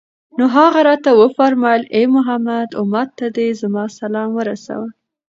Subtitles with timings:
[0.37, 2.69] نو هغه راته وفرمايل: اې محمد!
[2.81, 4.87] أمت ته دي زما سلام ورسوه